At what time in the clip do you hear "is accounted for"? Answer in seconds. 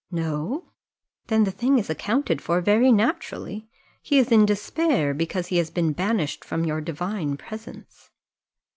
1.77-2.59